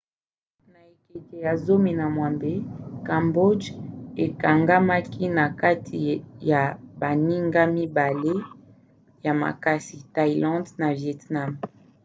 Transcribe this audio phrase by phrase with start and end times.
[0.71, 3.67] na ekeke ya 18 cambodge
[4.25, 5.99] ekangamaki na kati
[6.49, 6.61] ya
[6.99, 8.33] baninga mibale
[9.25, 11.51] ya makasi thaïlande na vietnam